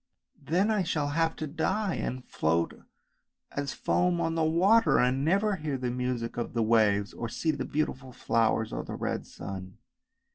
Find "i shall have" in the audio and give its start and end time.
0.71-1.35